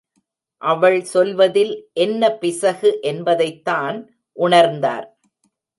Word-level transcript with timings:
அவள் 0.61 0.97
சொல்வதில் 1.03 1.73
என்ன 1.97 2.31
பிசகு 2.37 2.91
என்பதைத்தான் 3.01 3.99
உணர்ந்தார். 4.37 5.07